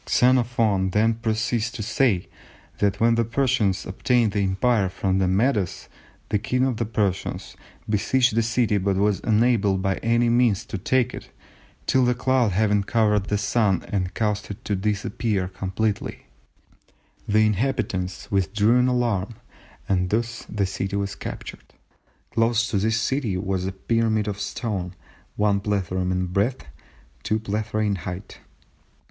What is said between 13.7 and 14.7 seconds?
and caused it